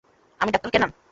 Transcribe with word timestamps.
আমি 0.39 0.49
ডাঃ 0.53 0.69
কেনান। 0.73 0.91